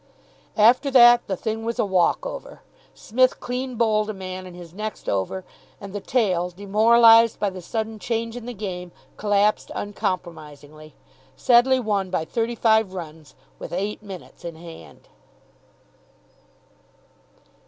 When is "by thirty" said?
12.09-12.55